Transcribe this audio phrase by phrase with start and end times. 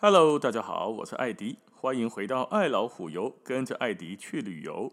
[0.00, 4.92] Hello，大家好，我是艾迪，欢迎回到爱老虎游，跟着艾迪去旅游。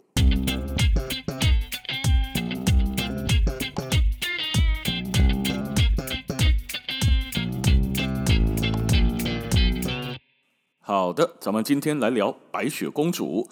[10.79, 13.47] 好的，咱们今天来聊白雪公主。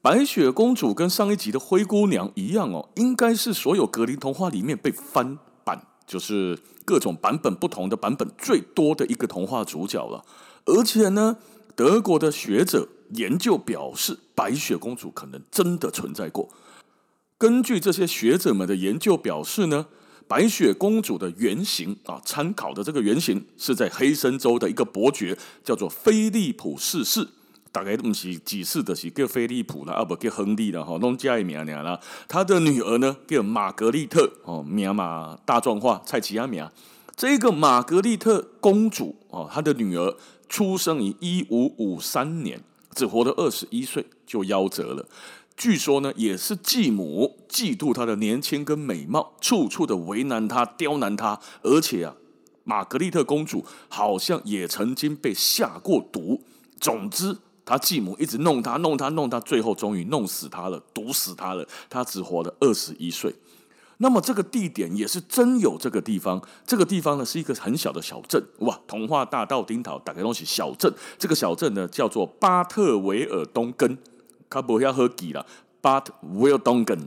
[0.00, 10.24] 白雪公主跟上一集的灰姑娘一样哦，应该是所有格林童话里面被翻版，就是各种版本不同的版本最多的一个童话主角了。
[10.64, 11.36] 而且呢，
[11.74, 16.48] 德国的学者研究表示，白雪公主可能真的存在过。
[17.36, 19.86] 根据这些学者们的研究表示呢，
[20.28, 27.28] 白雪公主的原型啊，参考的这个原型是在黑森州的一个伯爵，叫做菲利普四世。
[27.72, 31.98] 大概都不是几世的，是叫菲利普啦，啊不叫亨利了哈，弄加一名啦。
[32.28, 36.68] 他的女儿呢叫玛格丽特哦，名嘛大壮话，蔡奇亚名。
[37.16, 40.14] 这个玛格丽特公主哦，她的女儿
[40.52, 42.62] 出生于一五五三年，
[42.94, 45.08] 只活了二十一岁就夭折了。
[45.56, 52.14] 据说呢，也是继母嫉妒她的年轻跟美貌，处处的为难她、刁难她，而且啊，
[52.64, 56.42] 玛格丽特公主好像也曾经被下过毒。
[56.78, 57.38] 总之。
[57.64, 61.64] 他继母一直弄他，弄他，弄他，最后终于弄死他了，毒死他了。
[61.88, 63.32] 他只活了二十一岁。
[64.02, 66.42] 那么这个地点也是真有这个地方。
[66.66, 68.44] 这个地方呢是一个很小的小镇。
[68.58, 70.92] 哇，童话大道丁桃打开东西小镇。
[71.16, 73.96] 这个小镇呢叫做巴特维尔东根。
[74.50, 75.46] 他不要喝几了，
[75.80, 76.98] 巴特维尔东根。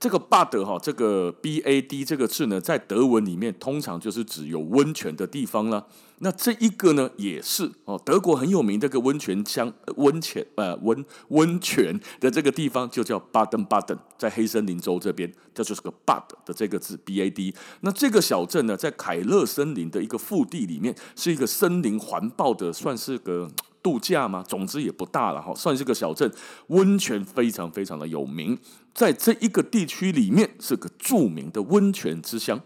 [0.00, 5.86] 这个 “bad” 哈，这个 “b a d” 这个字呢，在德文里面通常就是指有温泉的地方了。
[6.20, 17.54] 那这一个呢，也是哦，德国很有名的个温泉乡，温泉呃温温泉的这个地方就叫巴登巴登，在黑森林州这边，这就是个 “bad” 的这个字 “b a d”。
[17.80, 23.50] 那这个小镇呢，在凯勒森林的一个腹地里面，是一个森林环抱的，算是个。
[23.88, 24.44] 度假吗？
[24.46, 26.30] 总之也不大了哈，算是个小镇，
[26.66, 28.58] 温泉非常非常的有名，
[28.92, 32.60] 在这一个地区里面是个著名的温泉之乡。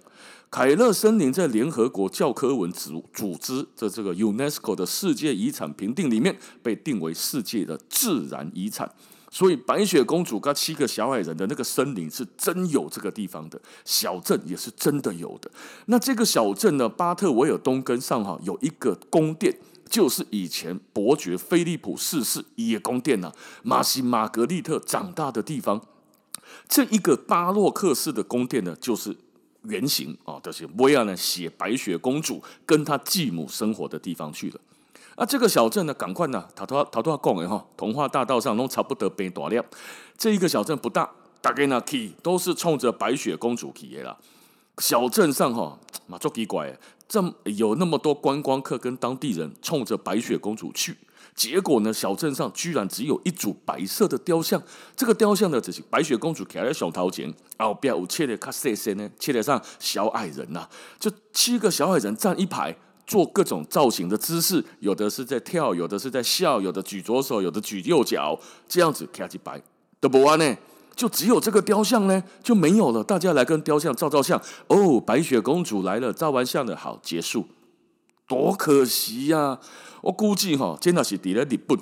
[0.50, 8.90] 凯勒森林在联合国教科文组组织的这个 UNESCO 的世界遗产评定里面被定为世界的自然遗产，
[9.30, 15.48] 所以白雪公主跟七个小矮人的那个森林是真有这个地方的，小镇也是真的有的。
[15.86, 19.56] 那这个小镇呢，巴特维尔东根上哈有一个宫殿。
[19.92, 23.30] 就是以前伯爵菲利普四世也宫殿呐，
[23.62, 25.82] 玛西玛格丽特长大的地方。
[26.66, 29.14] 这一个巴洛克式的宫殿呢，就是
[29.64, 34.60] 原型啊，就是维尔呢写白雪公主跟她继母生活的地方去了。
[35.14, 39.62] 啊，这个小镇呢，赶快呢，他都他都要讲的哈，童话大道上都差不多变大了。
[40.16, 41.10] 这一个小镇不大，
[41.42, 44.16] 大概呢去都是冲着白雪公主去的啦。
[44.78, 46.74] 小镇上哈，蛮足奇怪。
[47.12, 50.96] 这有那么多观光客跟当地人冲着白雪公主去，
[51.34, 54.62] 结果呢，小镇上居然只有一组白色的雕像。
[54.96, 60.66] 这个雕像呢，只是白雪公主骑在熊头前，后边有切的卡塞塞呢，切得上小矮人呐、
[60.98, 62.74] 就七个小矮人站一排，
[63.06, 69.60] 做各种造型的姿势，有的是在跳，有的是在笑，有的举左手，有的举右脚，这样子骑起白
[70.00, 70.56] 都不完呢。
[70.94, 73.02] 就只有这个雕像呢，就没有了。
[73.02, 75.00] 大家来跟雕像照照相哦。
[75.00, 77.46] 白雪公主来了，照完相了好结束，
[78.28, 79.58] 多可惜呀、
[80.02, 81.78] 我估计哈，真的是在日本，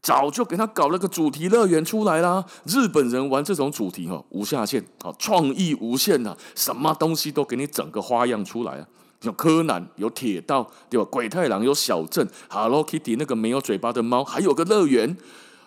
[0.00, 2.44] 早就给他搞了个主题乐园出来啦。
[2.64, 8.86] 日本人玩这种主题哈，无下限，好创意无限呐，什么东西都给你整个花样出来啊！
[9.22, 11.08] 有柯南，有铁道，对吧？
[11.10, 15.16] 鬼太郎有小镇，Hello Kitty 那个没有嘴巴的猫，还有个乐园。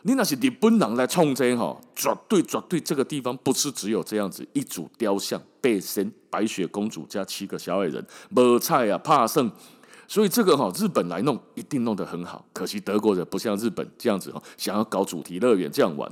[0.03, 9.51] 你那是日本人来创这哈，绝对绝对，这个地方不是只有这样子一组雕像，背身白雪公主加七个小矮人，没菜啊，怕剩，
[10.07, 16.09] 所以这个哈日本来弄一定弄得很好，可惜德国人不像日本这样子哈，想要搞主题乐园这样玩。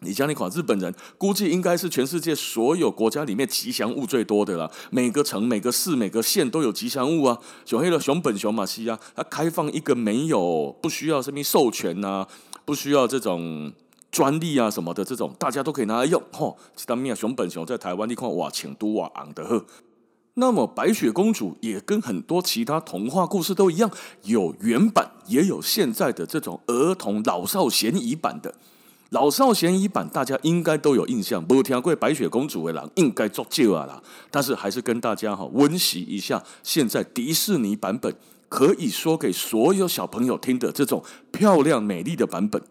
[0.00, 12.28] 你像那款日本人估计应该是全世界所有国家里面吉祥物最多的了，每个城、每个市、每个县都有吉祥物啊，小黑的熊本熊马西啊，它开放一个没有不需要什么授权呐、啊。
[12.68, 13.72] 不需要这种
[14.10, 16.22] 专利啊什么的，这种大家都可以拿来用。
[16.30, 19.64] 吼、哦，当面熊本熊在台湾你看哇，请都哇昂的呵。
[20.34, 23.90] 那么白雪公主也跟很多其他童话故事都一样，
[24.24, 28.54] 有原版也有现在的这种儿童老少咸宜版的。
[29.08, 34.02] 老少咸宜版大家应该都有印象，没听过白雪公主的人应该足够啊啦。
[34.30, 38.14] 但是还是跟大家哈温习一下，现在迪士尼版本。
[38.48, 42.62] 可以说给所有小朋友听的这种漂亮美丽的版本，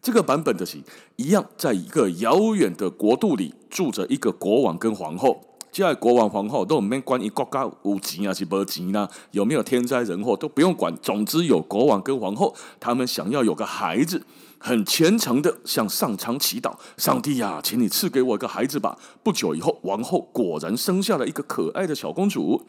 [0.00, 0.78] 这个版本的是
[1.16, 9.08] 一样，在一个遥远的国度里住着一个国王跟皇后，现在国王皇后都没关于国家有钱还是没钱呢？
[9.32, 10.94] 有没有天灾人祸都不用管。
[11.02, 14.24] 总之有国王跟皇后，他们想要有个孩子，
[14.58, 18.98] 很虔诚的向上苍祈祷：上帝呀，请你赐给我一个孩子吧。
[19.22, 22.66] 不久以后，王后果然生下了一个可爱的小公主。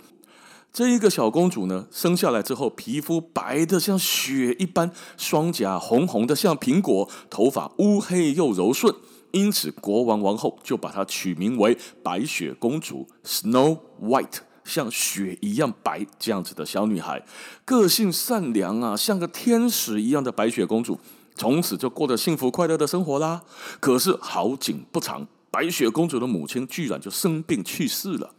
[0.71, 8.93] 这一个小公主呢，生下来之后，皮肤白得像雪一般，双颊红红的像苹果，头发乌黑又柔顺，
[9.31, 17.25] 因此国王王后就把她取名为白雪公主 （Snow White），像雪一样白这样子的小女孩，
[17.65, 20.99] 个性善良啊，像个天使一样的白雪公主，
[21.35, 23.41] 从此就过得幸福快乐的生活啦。
[23.79, 28.35] 可是好景不长，白雪公主的母亲居然就生病去世了。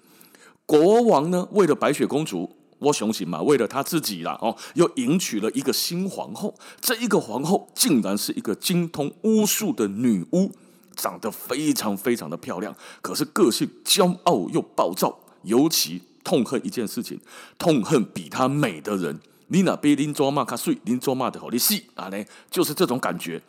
[0.70, 6.54] 国王呢，为了白雪公主，我相信嘛，为了他自己啦，哦，又迎娶了一个新皇后。
[6.80, 10.52] 这一个皇后竟然是一个精通巫术的女巫，
[10.94, 12.72] 长得非常非常的漂亮，
[13.02, 17.18] 可是个性骄傲又暴躁，尤其痛恨一件事情，
[17.58, 19.18] 痛恨比她美的人。
[19.48, 23.42] 你那边林卓玛卡睡，林卓玛的好利息啊，呢，就是这种感觉。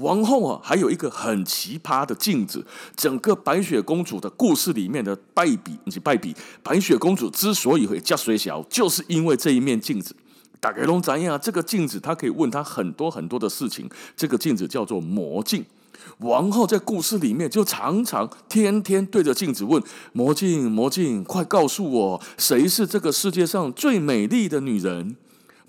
[0.00, 2.64] 王后啊，还有一个很奇葩的镜子。
[2.96, 10.14] 整个白雪公主的故事里面的败笔以及败笔，白雪公主之所以会嫁水小，就是因为这一面镜子。
[10.58, 13.88] 大概拢知影，这个镜子她可以问她很多很多的事情。
[14.16, 15.64] 这个镜子叫做魔镜。
[16.18, 19.82] 王后在故事里面就常常天天对着镜子问：
[20.12, 25.16] 魔镜，魔镜，快告诉我，谁是这个世界上最美丽的女人？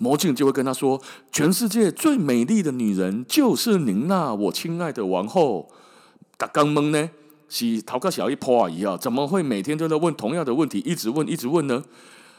[0.02, 1.00] 魔镜就会跟他说
[1.30, 5.68] ：“全世界最美丽的女人就是您呐，我亲爱的王后。”
[6.36, 7.08] 刚刚懵呢，
[7.48, 11.84] 是逃个小一坡而已啊，怎么会每天都在问同样的问题，一直问一直问呢？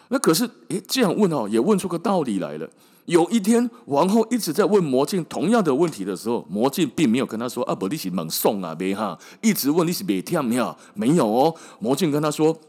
[0.10, 2.70] 那可是，诶，这样问哦，也问出个道理来了。
[3.06, 10.58] 有一天，王后一直在问魔镜同样的问题的时候，魔镜并没有跟他说：“啊，不，你是猛送啊，别哈，一直问你是别跳没
[10.94, 12.60] 没有哦。”魔镜跟他说：“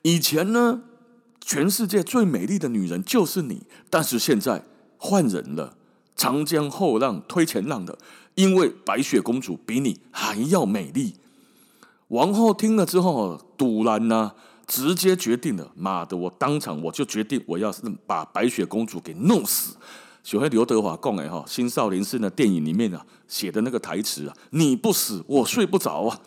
[0.00, 0.80] 以前呢。”
[1.44, 4.64] 全世界最美丽的女人就是你，但是现在
[4.96, 5.76] 换人了，
[6.16, 7.98] 长江后浪推前浪的，
[8.34, 11.14] 因为白雪公主比你还要美丽。
[12.08, 14.32] 王后听了之后，赌烂呐，
[14.66, 19.76] 直接决定了，妈的，我当场我就决定，我要是把白雪公主给弄死。
[20.22, 26.18] 就像刘德华讲的哈，《新少林寺》的电影里面啊写的那个台词啊，你不死我睡不着啊。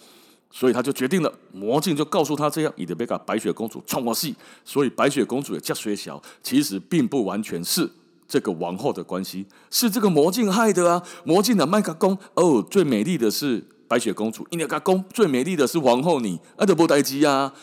[0.50, 4.36] 所以他就决定了，魔镜就告诉他这样，你得别把白雪公主冲我戏。
[4.64, 7.88] 所以白雪公主也叫水小，其实并不完全是
[8.28, 11.04] 这个王后的关系，是这个魔镜害的啊！
[11.26, 17.54] 魔镜的麦克公哦，最美丽的是白雪公主，伊那个公最美丽的是王后你，阿德波代基啊！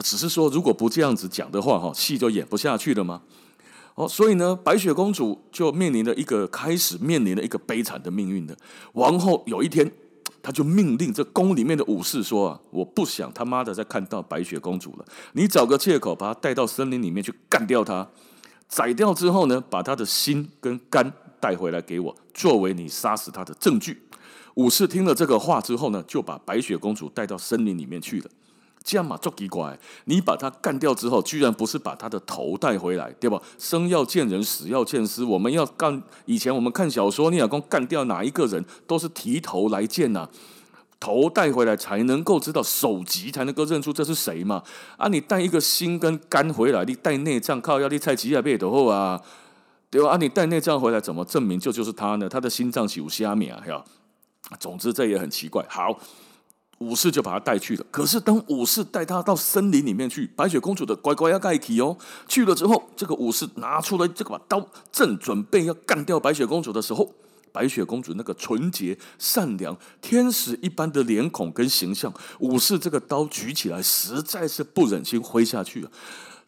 [0.00, 3.22] 只是说，如果不这样子讲的话，哈，戏就演不下去了吗？
[3.94, 8.56] 哦，所以呢，白雪公主就面临了一个开始面临了一个悲惨的命运的。
[8.94, 9.90] 王后有一天。
[10.44, 15.04] 他就命令这宫里面的武士说：“啊，我不想他妈的再看到白雪公主了。
[15.32, 18.06] 你找个借口把她带到森林里面去干掉她，
[18.68, 21.10] 宰掉之后呢，把她的心跟肝
[21.40, 24.02] 带回来给我，作为你杀死她的证据。”
[24.56, 28.30] 武士听了这个话之后呢，就把白雪公主带到森林里面去了。
[28.84, 29.78] 这样嘛，足奇怪！
[30.04, 33.40] 你把他干掉之后，居然不是把他的头带回来，对吧？
[33.58, 35.24] 生要见人，死要见尸。
[35.24, 40.30] 我们要干以前我们看小说，你老公干掉哪一个人，都是提头来见呐、啊，
[41.00, 44.62] 头带回来才能够知道首级，才能够认出这是谁嘛。
[44.98, 49.18] 啊，你带一个心跟肝回来，你带内脏靠要你菜鸡啊背的后啊，
[49.88, 50.10] 对吧？
[50.10, 52.28] 啊，你带内脏回来，怎么证明就就是他呢？
[52.28, 53.64] 他的心脏是有虾米啊？
[53.66, 53.82] 呀，
[54.60, 55.64] 总之这也很奇怪。
[55.70, 55.98] 好。
[56.78, 57.86] 武士就把他带去了。
[57.90, 61.96] 可是当武士带他到森林里面去，白雪公主的乖乖要盖起哦。
[62.26, 67.14] 去了之后，这个武士拿出了这把刀，正准备要干掉白雪公主的时候，
[67.52, 75.90] 白雪公主那个纯洁、善良、天使一般的脸孔跟形象，武士这个刀举起来，实在是不忍心挥下去啊，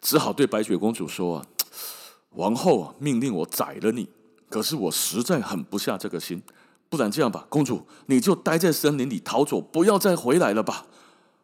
[0.01, 1.47] 只好对白雪公主说：“啊，
[2.31, 4.09] 王后啊，命令我宰了你，
[4.51, 6.43] 可是我实在狠不下这个心。”
[6.89, 10.87] 不然这样吧，公主，你就待在森林里逃走，不要再回来了吧。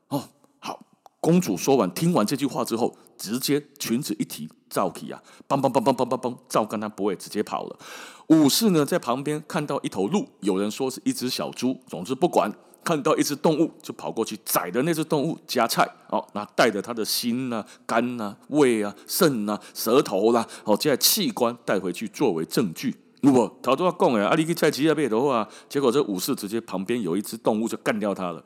[0.08, 0.80] 哦，好。
[1.20, 7.78] 公主说完，听完这句话之后，直接裙子一提，照起啊，梆梆梆梆梆梆梆，照跟他不会直接跑了。
[8.26, 22.96] 武士呢，在旁边看到一头鹿，有人说是一只小猪，总之不管，看到一只动物就跑过去宰的那只动物夹菜哦，那带着他的心啊、肝啊、胃啊、肾啊、舌头啦、啊，哦，这些器官带回去作为证据。
[23.22, 28.44] 如果逃都要讲哎，阿里去菜鸡那边的话，结果这武士直接旁边有一只动物就干掉他了，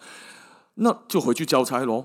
[0.74, 2.04] 那就回去交差喽。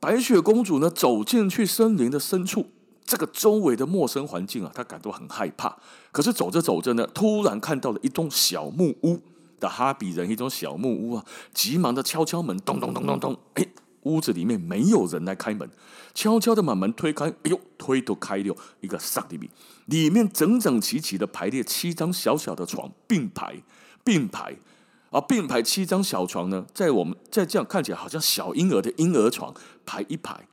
[0.00, 2.66] 白雪公主呢，走进去森林的深处，
[3.04, 5.76] 这个周围的陌生环境啊，她感到很害怕。
[6.10, 9.20] 可是走着走着呢，突然看到了一栋小木屋
[9.60, 13.66] 的哈比人，一栋小木屋啊，急忙的敲敲门，咚咚咚咚咚，哎。
[14.06, 15.68] 屋子里面没有人来开门，
[16.14, 19.50] 悄悄的把门推开，哎呦，推都开了，一个萨里面，
[19.86, 23.62] 里面整整齐齐的排列七张小小的床，并排
[24.02, 24.56] 并排。
[25.10, 29.54] 啊，并排七张小床呢，在我们在这样看起来好像小婴儿的婴儿床
[29.86, 30.48] 排一排，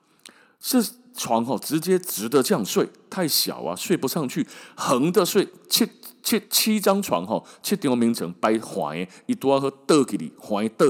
[0.62, 5.90] 是床哦，直接直的这样睡，太小啊，睡不上去，横的睡，七
[6.22, 8.96] 七七张床哈，七张名称摆横
[9.26, 10.86] 一多和倒给你横倒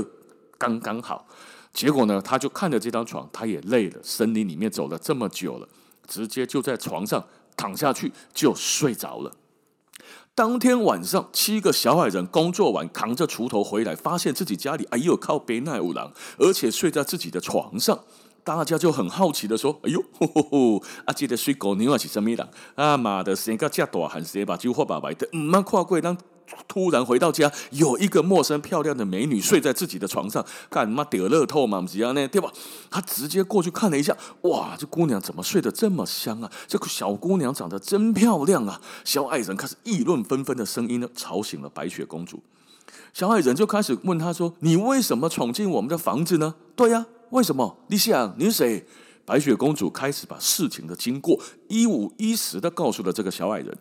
[0.57, 1.25] 刚刚好。
[1.73, 5.67] 结果呢，他就看着这张床，他也累了，森林里面走了这么久了，
[6.07, 7.25] 直接就在床上
[7.57, 9.31] 躺下去就睡着了。
[10.35, 17.99] 当天晚上，七个小矮人工作完，扛着锄头回来，发现自己家里哎呦靠北奈五郎，而且睡在自己的床上。
[18.43, 22.49] 大家就很好奇的说：“哎呦，吼吼吼啊，这个水狗娘是什么人？
[22.75, 25.25] 啊妈的，生个这大汉，谁把酒喝白白的？
[25.31, 26.17] 唔嘛跨过当。”
[26.67, 31.81] 突然回到家，有一个陌生漂亮的美女睡在自己的床上，干嘛得乐透嘛？
[31.81, 32.51] 不是呢，对吧？
[32.89, 36.51] 他直接过去看了一下，哇，这姑娘怎么睡得这么香啊？
[36.67, 38.79] 这个小姑娘长得真漂亮啊！
[39.03, 42.41] 小矮人开始议论纷纷的声音呢，吵醒了白雪公主。
[43.13, 47.77] 小矮人就开始问她说：“你为什么闯进我们的房子呢？”对呀，为什么？
[47.87, 48.85] 你想你是谁？
[49.25, 53.77] 白雪公主开始把事情的经过一五一十的告诉了这个小矮人。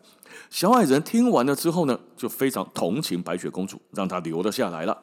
[0.51, 5.03] 小矮人听完了之后呢，就非常同情白雪公主，让她留了下来了。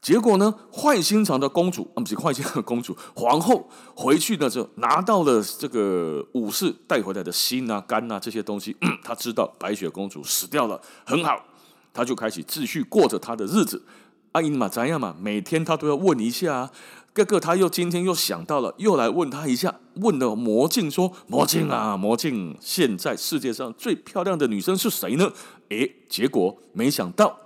[0.00, 8.76] 结果呢，坏心肠的公主啊，不是坏心的公主， 皇后回去呢就拿到了这个武士带回来的心啊、肝啊这些东西。
[9.02, 11.44] 她知道白雪公主死掉了，很好，
[11.92, 13.84] 她就开始继续过着她的日子。
[14.32, 15.16] 阿姨嘛，怎样嘛？
[15.18, 16.70] 每天她都要问一下。
[17.18, 25.32] 哥哥他又今天又想到了，又来问他一下，问了魔镜说：“魔镜啊，魔镜，现在世界上最漂亮的女生是谁呢？”
[25.70, 27.36] 诶，结果没想到，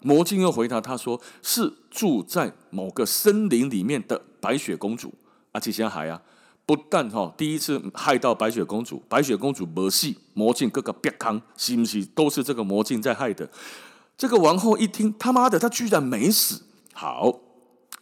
[0.00, 5.14] 魔镜又回答他说：“是住在某个森林里面的白雪公主。”
[5.52, 6.20] 啊，这些海啊，
[6.66, 13.48] 不但哈第一次害到白雪公主，白雪公主没死，魔镜哥哥别康，是不是都是这个魔镜在害的？
[14.18, 17.38] 这个王后一听，他妈的，他居然没死，好。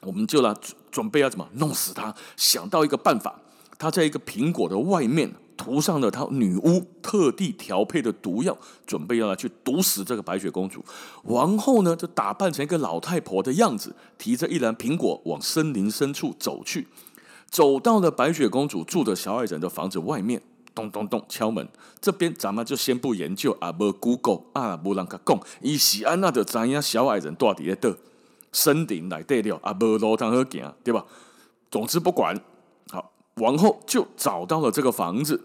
[0.00, 0.54] 我们就来
[0.90, 2.14] 准备要怎么弄死他？
[2.36, 3.40] 想到一个办法，
[3.78, 10.84] 他在一个苹果的外面涂上了他女巫特地调配的毒药，准备要来去毒死这个白雪公主。
[11.24, 16.86] 王后呢，就打扮成一个老太婆的样子，提着一篮苹果往森林深处走去。
[17.50, 20.40] 走到了白雪公主住的小矮人的房子外面，
[20.74, 21.68] 咚咚咚敲门。
[22.00, 27.96] 这边咱们就先不研究啊，不 Google 啊，不让他讲，以西安娜的咱样小矮人到底在的。
[28.52, 31.04] 森林来对了啊，无路通好行，对吧？
[31.70, 32.34] 总之不管，
[32.90, 35.44] 好，王后就找到了这个房子，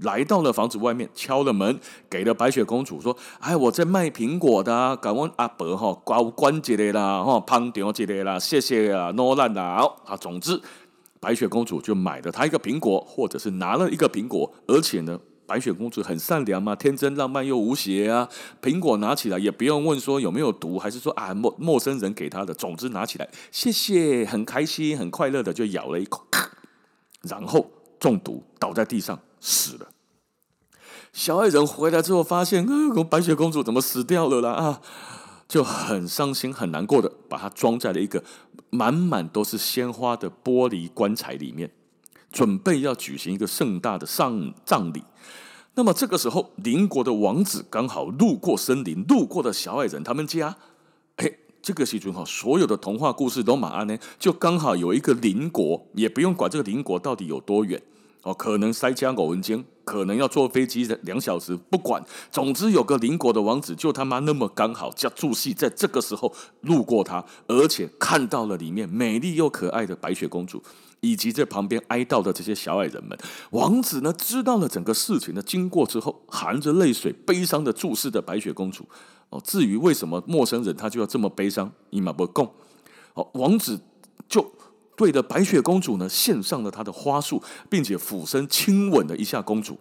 [0.00, 10.16] 来到了房子外面，敲了门，给了白雪公主说：“哎，我在卖苹果的，啊，赶问阿伯哈，关关节的啦，哈，胖点节的啦，谢谢啊，诺兰的好啊。
[10.16, 10.58] 总之，
[11.20, 15.20] 白雪公主就买了他一个苹果，或者是拿了一个苹果，而且呢。
[15.46, 18.28] 白雪公主很善良嘛，天真浪漫又无邪啊。
[18.60, 22.54] 苹果拿起来也不用问说有没有毒，还是说啊陌陌生人给她的。
[22.54, 26.24] 总之拿起来，谢谢，很开心，很快乐的就咬了一口，
[27.22, 29.88] 然后中毒倒在地上死了。
[31.12, 34.52] 小矮人回来之后发现，呃，白雪公主怎么死掉了啦？
[34.52, 34.80] 啊，
[35.46, 38.24] 就很伤心很难过的把它装在了一个
[38.70, 41.70] 满满都是鲜花的玻璃棺材里面，
[42.32, 45.04] 准备要举行一个盛大的丧葬礼。
[45.74, 50.56] 那么这个时候，邻国的王子刚好路过森林，路过的小矮人他们家。
[51.16, 51.30] 哎，
[51.62, 57.80] 这个时准哈，所有的童话故事都马上呢，就刚好有一个邻国，也不用管这个邻国到底有多远
[58.22, 70.62] 哦，可能塞加偶文间，可能要坐飞机两小时，不管，总之有个邻国的王子就他妈那么刚好，叫住戏在这个时候路过他，而且看到了里面美丽又可爱的白雪公主。
[71.04, 73.18] 以及在旁边哀悼的这些小矮人们，
[73.50, 78.86] 王子呢，知道了整个事情的经过之后，含着泪水，悲伤的注视着白雪公主。
[79.28, 82.48] 哦，至于为什么陌生人他就要这么悲伤，伊玛不共。
[83.14, 83.80] 哦，王子
[84.28, 84.48] 就
[84.96, 89.78] 对着白雪公主呢献上了他的花束，并且俯身亲吻了一下公主。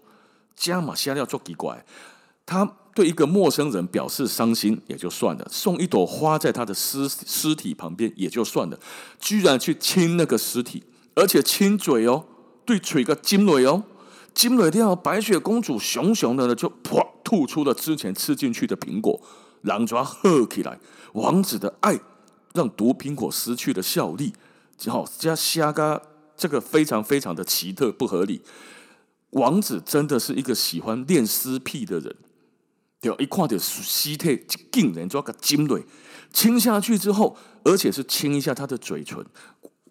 [0.56, 1.86] 加玛西亚做奇怪，
[2.46, 8.78] 他对一个陌生人表示伤心也就算了，送一朵花在他的尸尸体旁边也就算了，
[9.20, 10.84] 居然去亲那个尸体。
[11.14, 12.26] 而且亲嘴哦，
[12.66, 13.84] 对嘴个金蕊哦，
[14.34, 19.20] 金蕊掉，白雪公主熊熊的呢，就噗吐出了之前吃进去的苹果，
[19.62, 20.80] 狼爪喝起来。
[21.14, 22.00] 王子的爱
[22.54, 24.34] 让毒苹果失去了效力，
[24.90, 26.02] 好加虾嘎，
[26.36, 28.42] 这个非常非常的奇特不合理。
[29.32, 32.16] 王子真的是一个喜欢恋尸癖的人，
[33.00, 35.86] 对，一看到尸体竟然抓个金蕊
[36.34, 39.26] 亲下去之后，而且是亲一下他的嘴唇。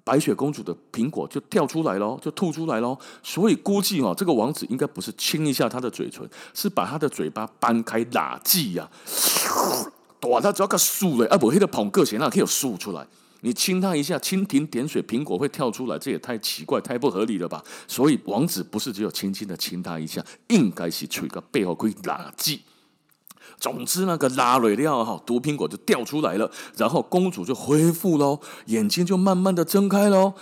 [0.03, 2.99] 白雪公主的苹果就掉出来了，就吐出来了。
[3.23, 8.91] 所以估计哦，这个王子应该不是亲一下他的嘴唇，是把他的嘴巴掰开喇记呀。
[10.29, 13.07] 哇，他只要个竖嘞，啊不，黑的捧个钱那可以有竖出来。
[13.43, 17.63] 你亲他一下，蜻蜓点水，苹果会跳出来，这也太奇怪，太不合理了吧？
[17.87, 22.61] 所以王子不是只有轻轻的亲他一下，应该是吹个背后可以垃圾。
[23.59, 30.35] 总之，那个拉蕊料哈，毒苹果就掉出来了，然后公主就恢复喽，眼睛就慢慢的睁开喽。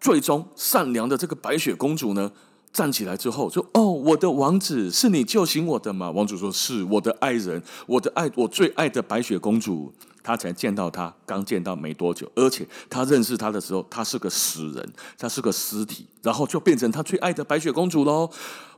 [0.00, 2.32] 最终，善良的这个白雪公主呢，
[2.72, 18.30] 站起来之后说：“哦，我的王子，是你救醒我的吗？”王子说：“是我的爱人，我的爱，我最爱的白雪公主。”他才见到他，刚见到没多久，而且他认识他的时候，他是个死人，他是个尸体，然后就变成他最爱的白雪公主喽。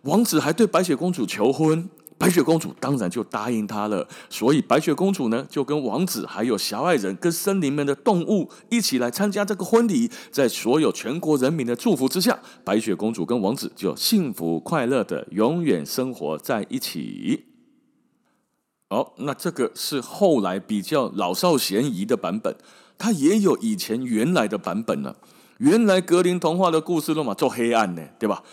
[0.03, 4.07] 王子还对白雪公主求婚，白雪公主当然就答应他了。
[4.29, 10.11] 所以白雪公主呢，就跟王子还有小矮人跟森林里面的动物一起来参加这个婚礼。
[10.31, 17.54] 在所有全国人民的祝福之下，白雪公主跟王子就幸福快乐的永远生活在一起。
[18.95, 22.55] 好，那这个是后来比较老少咸宜的版本，
[22.97, 25.17] 它也有以前原来的版本呢。
[25.59, 28.45] 原来格林童话的故事都嘛做黑暗呢，对吧？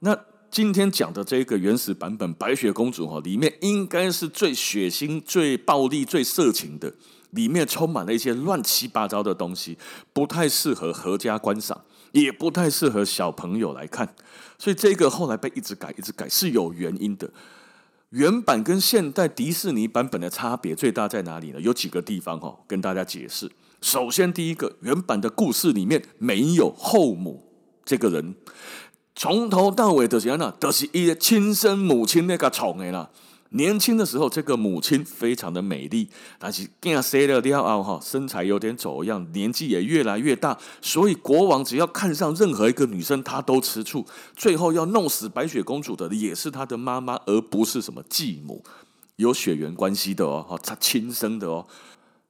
[0.00, 0.18] 那
[0.50, 6.92] 今天讲的这个原始版本《白雪公主》哈，里面应该是最血腥、最暴力、最色情的，
[7.30, 9.78] 里面充满了一些乱七八糟的东西，
[10.12, 14.12] 不太适合合家观赏，也不太适合小朋友来看。
[14.58, 17.30] 所以这个后来被一直改、一直改是有原因的。
[18.10, 21.60] 原版跟现代迪士尼版本的差别最大在哪里呢？
[21.60, 23.50] 有几个地方哈，跟大家解释。
[23.80, 27.50] 首先，第一个，原版的故事里面没有后母
[27.84, 28.34] 这个人，
[29.14, 33.10] 从头到尾都是安那，都是一个亲生母亲那个宠的啦。
[33.56, 36.08] 年轻的时候，这个母亲非常的美丽，
[36.40, 44.04] 但是变生了了后哈，身材有点走样，年纪也越来越大，所以国王只要看上任何一个女生，他都吃醋。
[44.36, 48.64] 最后要弄死白雪公主的也是她的妈妈，而不是什么继母，
[49.16, 51.66] 有血缘关系的哦，她亲生的哦。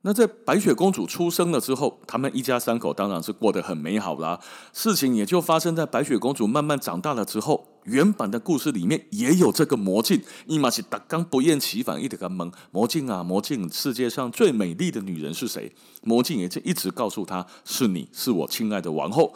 [0.02, 4.38] 那在白雪公主出生了之后，他们一家三口当然是过得很美好啦。
[4.74, 7.66] 事情也就发生在白雪公主慢慢长大了之后。
[7.84, 15.72] 原版的故事里面也有这个魔镜，伊玛是达刚不厌其烦一直跟问魔镜啊，魔镜，世界上最美丽的女人是谁？
[16.02, 19.34] 魔镜也就一直告诉他是你，是我亲爱的王后。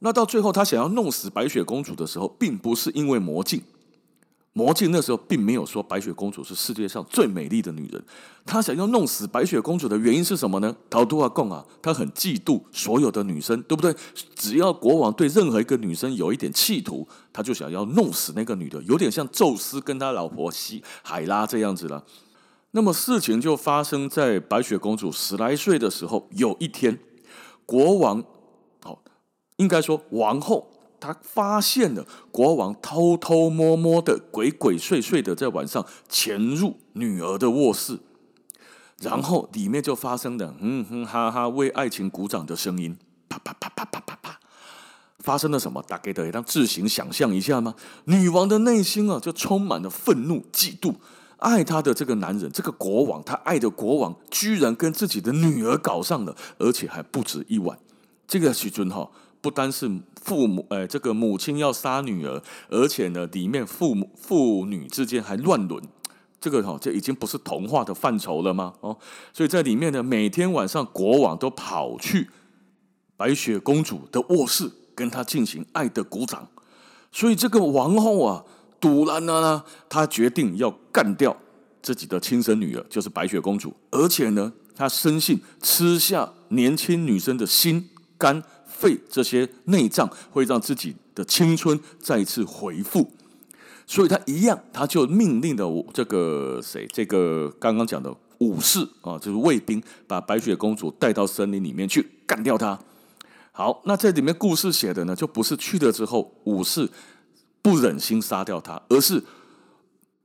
[0.00, 3.62] 那到最后，他想要弄死白雪公主的时候，并不是因为魔镜。
[4.52, 8.04] 魔镜那时候并没有说白雪公主是世界上最美丽的女人，
[8.44, 10.74] 他想要弄死白雪公主的原因是什么呢？
[10.90, 13.94] 陶杜阿贡啊，他很嫉妒所有的女生，对不对？
[14.34, 22.04] 只要国王对任何一个女生有一点企图，他就想要弄死那个女的，有点像宙斯跟他老婆西海拉这样子了。
[22.72, 26.98] 那么事情就发生在白雪公主十来岁的时候，有一天，
[27.64, 28.18] 国王，
[28.82, 28.98] 哦，
[29.58, 30.69] 应该说王后。
[31.00, 37.98] 他发现了国王偷偷摸摸的、鬼鬼祟祟的在晚上潜入女儿的卧室，
[39.00, 44.38] 然后里面就发生了哼哼哈哈为爱情鼓掌的声音，啪啪啪啪啪啪啪，
[45.18, 45.82] 发生了什么？
[45.88, 47.74] 大家可以让自行想象一下吗？
[48.04, 50.96] 女王的内心啊，就充满了愤怒、嫉妒，
[51.38, 57.78] 爱她的这个男人，这个国王，她爱的国王，居然跟自己的女儿搞上了，而且还不止一晚。
[58.28, 59.10] 这个许尊哈。
[59.40, 59.90] 不单是
[60.22, 65.82] 父母，呃，这个母亲要杀女儿，而且呢，里面父母父女之间还乱伦，
[66.38, 68.74] 这个哈，这已经不是童话的范畴了吗？
[68.80, 68.98] 哦，
[69.32, 72.28] 所以在里面呢，每天晚上国王都跑去
[73.16, 76.48] 白雪公主的卧室跟她进行爱的鼓掌，
[77.10, 78.44] 所以这个王后啊，
[78.78, 81.34] 突然呢，她决定要干掉
[81.80, 88.42] 自己的亲生女儿，就是白雪公主，而且呢，她深信吃下年轻女生的心肝。
[88.80, 93.12] 肺这些内脏会让自己的青春再一次恢复，
[93.86, 102.78] 所以他一样，他就命令了这个谁，这个刚刚讲的武士啊，就是卫兵，把白雪公主带到森林里面去干掉她。
[103.52, 106.88] 好，那这里面故事写的呢，就不是去了之后武士
[107.60, 109.22] 不忍心杀掉她，而是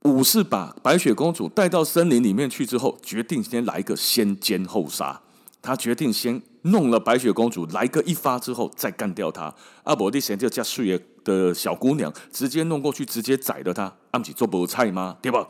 [0.04, 5.20] 武士把白雪公主带到森林里面去之后，决定先来个先奸后杀。
[5.66, 6.40] 他决定先。
[6.62, 9.54] 弄了白雪公主，来个一发之后再干掉她。
[9.84, 13.84] 阿伯利贤就叫素爷的小姑娘，直接弄过去，直接宰了她。
[14.10, 15.16] 阿姆吉做不菜吗？
[15.22, 15.46] 对吧？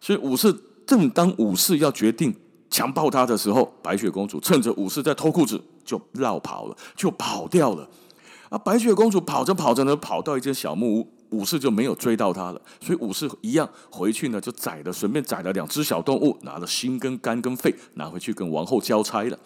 [0.00, 0.50] 所以武士
[0.86, 2.34] 正当武士要决定
[2.70, 7.86] 强暴她的时候，白雪公主趁着武士在脱裤子，就绕跑了，就跑掉了。
[8.48, 12.60] 啊，白雪公主跑着跑着呢，跑到一间小木屋，武士就没有追到她了。
[12.80, 19.38] 所以武士一样回去呢，就宰了，顺便宰了两只小动物，拿了心跟肝跟肺拿回去跟王后交差了。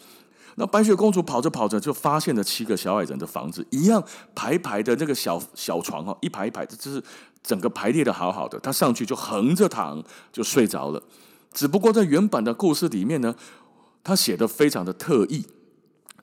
[0.56, 4.02] 那白雪公主跑着跑着，就发现了七个小矮人的房子，一样
[4.34, 7.02] 排排的那个小小床哦，一排一排的，就是
[7.42, 8.58] 整个排列的好好的。
[8.60, 11.02] 她上去就横着躺，就睡着了。
[11.52, 13.34] 只不过在原版的故事里面呢，
[14.04, 15.46] 他写的非常的特意，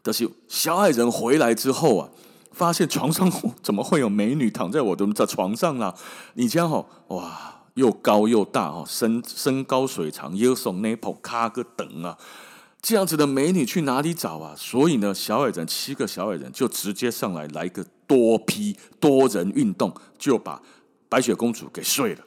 [0.01, 2.09] 但是小矮人回来之后啊，
[2.57, 5.93] 发现床上怎么会有美女躺在我的这床上啦？
[6.33, 7.53] 你家哈哇！
[7.75, 12.17] 又高又大哦，身身高水长，又送那铺卡个等啊，
[12.81, 14.55] 这样子的美女去哪里找啊？
[14.57, 20.59] 所以呢，小矮人七个小矮人就直接上来来个多批多人运动，就把
[21.07, 22.23] 白雪公主给睡了。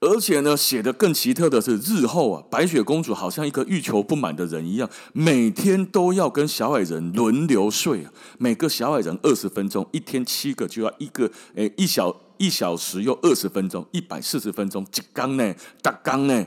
[0.00, 12.16] 而且呢，写得更奇特的是，日后啊，白雪公主好像一个欲求不满的人一样，每天都要跟小矮人轮流睡啊，每个小矮人二十分钟，一天七个就要一个，诶，一小。
[12.40, 15.54] 一小时又二十分钟，一百四十分钟，几缸呢？
[15.82, 16.42] 大缸呢？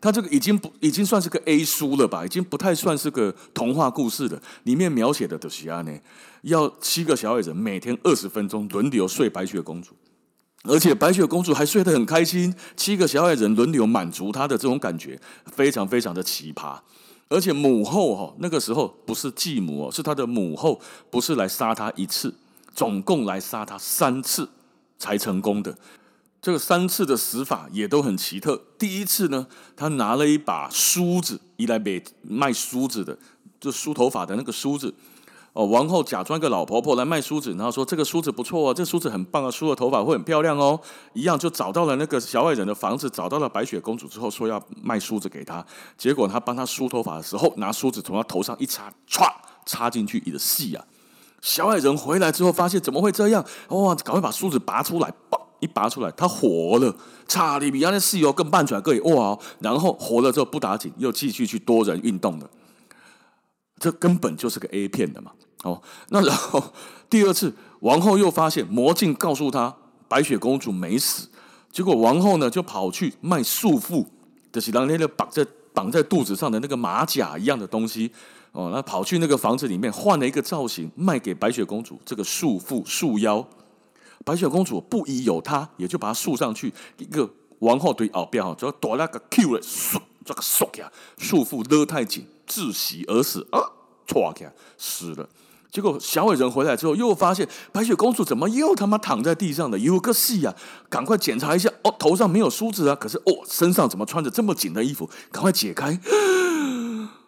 [0.00, 2.26] 他这个已经不已经算是个 A 书了吧？
[2.26, 4.42] 已经不太算是个童话故事了。
[4.64, 5.96] 里面描写的都是啊呢，
[6.42, 9.90] 要七个小矮人每天二十分钟轮流睡白雪公主，
[10.68, 12.54] 而且白雪公主还睡得很开心。
[12.76, 16.78] 七个小矮人轮流满足她的这种感觉，非常非常的奇葩。
[17.28, 22.34] 而且母后哈，那个时候不是继母哦，是她的母后，不是来杀她一次，
[22.74, 24.50] 总共来杀她三次。
[24.98, 25.76] 才成功的，
[26.40, 28.62] 这个三次的死法也都很奇特。
[28.78, 33.18] 第一次呢，她拿了一把梳子，一来卖卖梳子的，
[33.60, 34.94] 就梳头发的那个梳子。
[35.56, 40.78] 哦，王后假装一个老婆婆来卖梳子，然后说这个梳子不错哦，这梳子很棒啊，梳的头发会很漂亮哦。
[41.14, 45.64] 一样就找到了那个小矮人的房子，找到了白雪公主之后，说要卖梳子给她。
[45.96, 49.32] 结果她帮她梳头发的时候，拿梳子从她头上一插，歘，
[49.64, 50.84] 插进去，一个细啊。
[51.40, 53.42] 小矮人回来之后，发现怎么会这样？
[53.70, 53.94] 哇！
[53.94, 55.40] 赶快把梳子拔出来，嘣！
[55.60, 56.94] 一拔出来，他活了。
[57.26, 59.38] 查理比亚的室友更半出来可以哇！
[59.60, 62.50] 然后活了之后不打紧，又继续去多人运动了。
[63.78, 65.32] 这根本就是个 A 片的嘛！
[65.64, 66.72] 哦，那然后
[67.10, 69.74] 第二次，王后又发现魔镜告诉她
[70.08, 71.28] 白雪公主没死，
[71.70, 74.06] 结果王后呢就跑去卖束缚，
[74.52, 78.10] 就是让那个绑在绑在肚子上的那个马甲一样的东西。
[78.52, 83.46] 哦，那跑去那个房子里面换了一个造型，卖给白雪公主这个束缚束腰。
[84.24, 86.72] 白雪公主不疑有他，也就把她束上去。
[86.96, 93.60] 一个王后对奥标哈，就躲那个 Q 了，束这个束呀，束缚勒太紧，窒息而死啊！
[94.06, 95.28] 唰起来死了。
[95.70, 99.78] 结果小矮人回来之后，又发现白雪公主怎么又他妈躺在地上的？
[99.78, 100.54] 有个戏呀！
[100.88, 105.10] 赶快检查一下哦，头上没有梳子啊，可是哦，身上怎么穿着这么紧的衣服？
[105.30, 106.00] 赶快解开。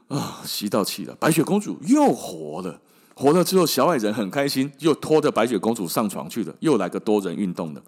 [0.08, 1.14] 啊，吸到气了！
[1.20, 2.80] 白雪公主又活了，
[3.14, 7.82] 活了之后，小矮人很开心，又拖着白雪公主上床去了，又来个多人运动了。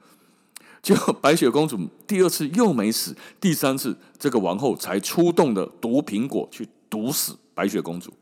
[0.83, 8.13] 结果白雪公主第二次又没死，第三次这个王后才出动的毒苹果去毒死白雪公主，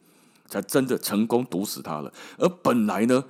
[0.46, 2.12] 才真的成功毒死她了。
[2.36, 3.24] 而本来呢，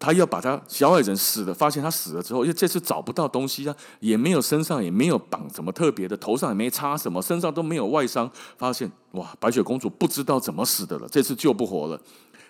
[0.00, 12.00] 他要把他小矮人死了，发现他死了之后，因为这次找不到东西啊，也没有身上也没有绑什么特别的，头上也没插什么，身上都没有外伤，发现哇，白雪公主不知道怎么死的了，这次救不活了，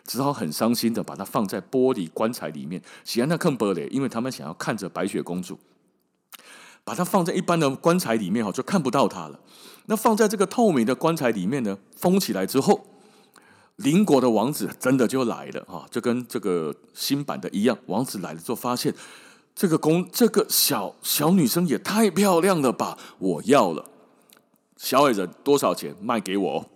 [0.05, 2.83] 只好很伤心的把它放在玻璃棺材里面。
[3.03, 5.59] 喜安娜看玻璃，因为他们想要看着白雪公主，
[6.85, 9.41] 把它放在一般的棺材里面哈，就看不到她了。
[9.89, 12.87] 那放在这个透明的棺材里面呢，封起来之后。
[13.77, 17.79] 邻国的王子真的就来了啊，就跟这个新版的一样。
[17.87, 18.93] 王子来了之后，发现
[19.55, 22.99] 这个公这个小小女生也太漂亮了吧！
[23.21, 23.85] 我要了。
[24.77, 25.95] 小矮人多少钱？
[26.03, 26.71] 卖给我。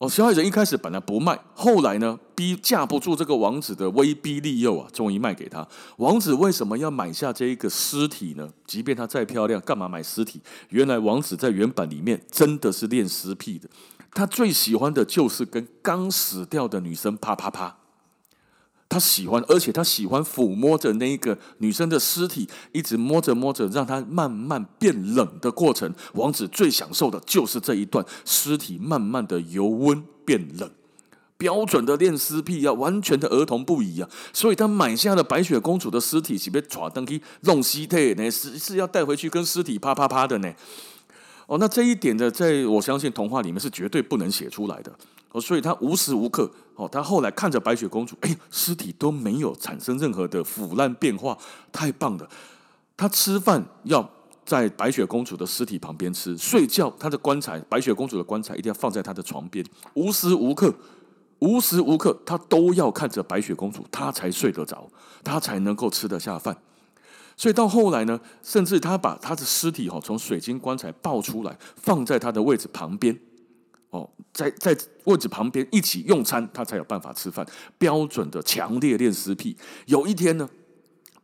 [0.00, 5.68] 哦小矮人一开始本来不卖，后来呢，逼架不住这个王子的威逼利诱啊，终于卖给他。
[5.98, 8.48] 王子为什么要买下这一个尸体呢？
[8.66, 10.40] 即便她再漂亮，干嘛买尸体？
[10.70, 13.68] 原来王子在原版里面真的是练尸癖的。
[14.12, 17.76] 他最喜欢的就是跟刚死掉的女生啪啪啪，
[18.90, 25.94] 他喜欢，而且他喜欢抚摸着那个女生的尸体，一直摸着摸着，让她慢慢变冷的过程。
[26.14, 30.68] 王子最享受的就是这一段，尸体慢慢的由温变冷，
[31.38, 34.10] 标准的恋尸癖啊，完全的儿童不宜啊。
[34.32, 40.52] 所以他买下了白雪公主的尸体，是被抓登去弄尸体呢，是是要带回去跟尸体啪啪啪的呢。
[41.46, 44.92] 哦，那这一点呢，在我相信童话里面是绝对不能写出来的
[45.32, 51.38] 哦，所以他无时无刻哦，他后来看着白雪公主，哎，尸体都没有产生任何的腐烂变化，
[51.70, 52.28] 太棒了。
[52.96, 54.10] 他吃饭要
[54.44, 59.64] 在白雪公主的尸体旁边吃，睡觉他的棺材，白雪公主的棺材一定要放在他的床边，
[59.94, 60.74] 无时无刻，
[61.38, 64.86] 无时无刻他都要看着白雪公主，他才睡得着，
[65.22, 66.56] 他才能够吃得下饭。
[67.36, 73.18] 所以到后来呢，甚至他把他的尸体哈从水晶棺材抱出来，放在他的位置旁边，
[73.90, 77.44] 哦，在在位置旁边一起用餐，他才有办法吃饭。
[77.76, 79.56] 标准的强烈恋尸癖。
[79.86, 80.48] 有一天呢，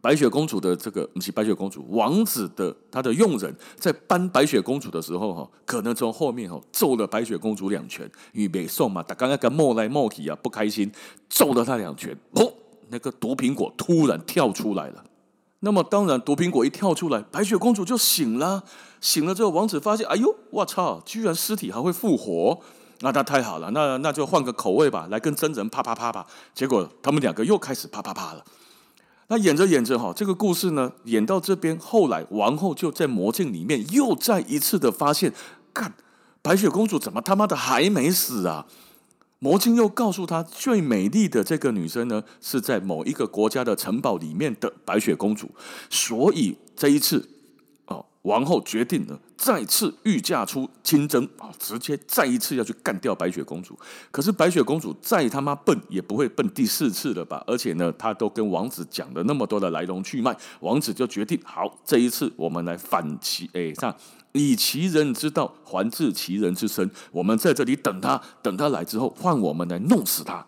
[0.00, 10.90] 白雪公主的这个不是白雪公主，王子的他的佣人在搬白雪公主的时候哈，可能从后面哈揍了白雪公主两拳，因为北宋嘛，他刚刚跟莫来莫去啊，不开心，
[11.28, 12.52] 揍了他两拳，哦，
[12.88, 15.04] 那个毒苹果突然跳出来了。
[15.60, 18.62] 那么当然，毒苹果一跳出来，白雪公主就醒了。
[19.06, 22.58] 醒了之后，王子发现，哎呦，我操，居然尸体还会复活，
[23.02, 26.26] 那那太好了，那那就换个口味吧，来跟真人啪啪啪吧。
[26.52, 28.44] 结果他们两个又开始啪啪啪了。
[29.28, 35.32] 那演着演着哈，这个故事呢，演到这边，后来王后就在魔镜里面又再一次的发现，
[35.72, 35.94] 看
[36.42, 38.66] 白雪公主怎么他妈的还没死啊？
[39.38, 45.48] 魔镜又告诉他，最美丽的这个女生呢，是在某一个国家的城堡里面的白雪公主。
[45.88, 47.28] 所以这一次，
[48.26, 53.78] 王后决定了再次御驾出亲征啊，直接再一次要去干掉白雪公主。
[54.10, 57.44] 可是白雪公主再他妈笨，也不会笨第四次了吧？
[57.46, 63.96] 而且呢，她都跟王子讲了那么多的来龙去脉，王子就决定，好，这一次我们来反其，哎，这样。
[64.32, 70.44] 以其人之道还治其人之身，我们在这里等他，等他来之后，换我们来弄死他。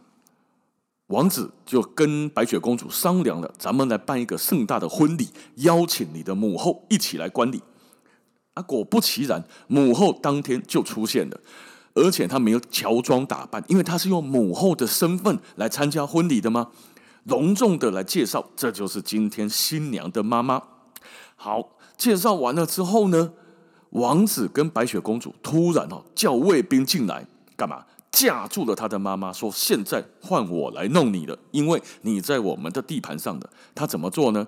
[1.08, 7.62] 王子就跟白雪公主商量了，咱们来办一个盛大的婚礼，邀请你的母后一起来观礼。
[8.52, 11.40] 啊，果不其然，母后当天就出现了，
[11.94, 16.68] 而且她没有乔装打扮，因为她是用母后的身份来参加婚礼的吗？
[17.24, 20.62] 隆重的来介绍，这就是今天新娘的妈妈。
[21.36, 23.32] 好，介绍完了之后呢？
[23.90, 27.86] 王子跟白雪公主突然哦叫卫兵进来干嘛？
[28.10, 34.46] 架住了他的妈妈，说：“现在换我来弄你了，因为你在我们的地盘上的。”他怎么做呢？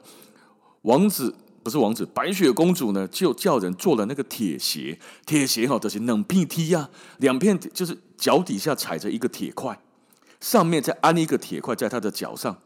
[0.83, 9.79] 王子不是王子，白雪公主呢就叫人做了那个铁鞋，铁鞋哈就是冷屁踢呀，两片就是脚底下踩着一个铁块，
[10.41, 12.57] 上面再安一个铁块在他的脚上。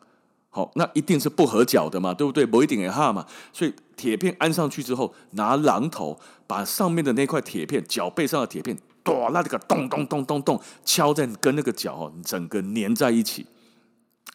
[0.48, 2.46] 好，那一定是不合脚的嘛，对不对？
[2.46, 13.46] 不一定也哈嘛，所以铁片安上去之后，拿榔头把上面的那块铁片，脚背上的铁片，哆那这个咚咚咚咚咚敲在跟那个脚哦，整个粘在一起。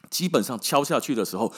[0.10, 1.52] 基本上敲下去的时候，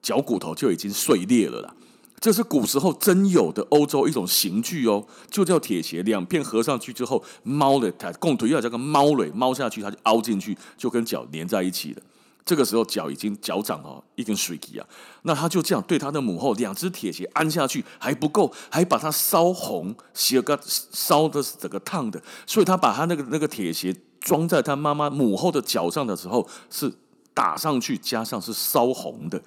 [0.00, 1.74] 脚骨头就已经碎裂了啦。
[2.20, 6.02] 这是古时候真有的欧洲一种刑具哦，就叫铁鞋。
[6.02, 12.02] 两片合上去之后，猫的它共腿要这个猫尾猫下去，它就凹进去，就跟脚粘在一起了。
[12.44, 14.86] 这个时候脚已经脚掌哦一根水滴啊，
[15.22, 26.92] 那他就这样对他的母后两只铁鞋按下去还不够，还把它烧红，鞋个烧的是整个烫的，所以他把他那个那个铁鞋装在他妈妈母后的脚上的时候是
[27.34, 29.40] 打上去加上是烧红的，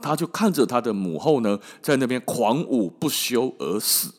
[0.00, 4.12] 他就看着他的母后呢在那边狂舞不休而死，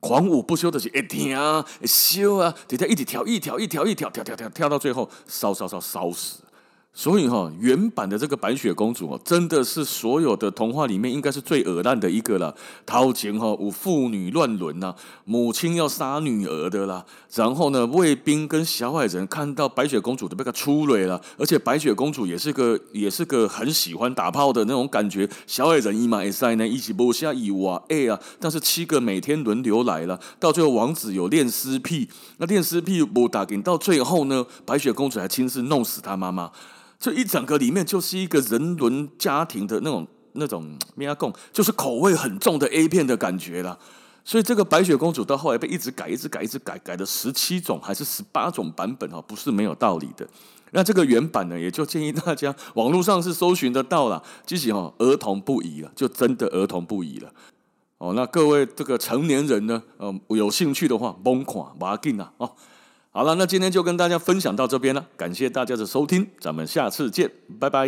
[0.00, 6.40] 狂舞不休的是一跳啊修啊，底下一直跳一跳一跳一跳跳跳跳跳到最后烧烧烧烧死。
[6.96, 12.54] 所以哈，原版的这个白雪公主哦，真的是所有的童话里面应该是最恶烂的一个了。
[12.86, 17.04] 掏钱哈，有妇女乱伦呐，母亲要杀女儿的啦。
[17.34, 25.28] 然后呢，卫兵跟小矮人看到白雪公主都被他出蕊了，而且白雪公主也是个也是个很喜欢打炮的那种感觉。
[25.48, 36.52] 小矮人一马一塞呢，一起不下一哇哎啊，但是七个每天轮流来了，到最后王子有恋尸癖，那恋尸癖不打紧，到最后呢，白雪公主还亲自弄死他妈妈。
[37.04, 43.78] 这一整个里面就是一个人伦家庭的那种那种 咩啊共，就是口味很重的 A 片的感觉了。
[44.24, 50.26] 所以这个白雪公主到后来被一直改，一直改，一直改，改了十七种还是十八种版本哈，不是没有道理的。
[50.70, 57.30] 那这个原版呢，也就建议大家网络上是搜寻得到了，即使哈儿童不宜了，就真的儿童不宜了。
[57.98, 62.50] 哦，那各位这个成年人呢，呃，有兴趣的话，甭看，不要紧啊，哦。
[63.16, 67.86] 好了，那今天就跟大家分享到这边了，感谢大家的收听，咱们下次见，拜拜。